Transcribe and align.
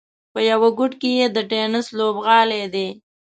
په 0.33 0.39
یوه 0.51 0.69
ګوټ 0.77 0.93
کې 1.01 1.09
یې 1.19 1.27
د 1.35 1.37
ټېنس 1.51 1.85
لوبغالی 1.97 2.63
دی. 2.73 2.87